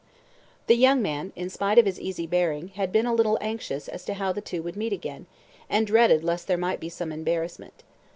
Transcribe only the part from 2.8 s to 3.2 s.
been a